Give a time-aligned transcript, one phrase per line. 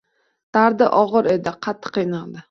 [0.57, 2.39] Dardi ogʻir edi, qattiq qiynaldi.